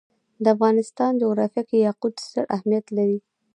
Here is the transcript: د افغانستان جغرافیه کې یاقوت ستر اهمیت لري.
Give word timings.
د 0.43 0.45
افغانستان 0.55 1.11
جغرافیه 1.21 1.63
کې 1.69 1.77
یاقوت 1.87 2.15
ستر 2.25 2.43
اهمیت 2.55 2.85
لري. 2.97 3.19